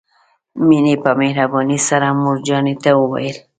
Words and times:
مينې 0.67 0.95
په 1.03 1.11
مهربانۍ 1.21 1.79
سره 1.89 2.07
مور 2.21 2.37
جانې 2.47 2.75
ته 2.83 2.91
وويل. 3.01 3.37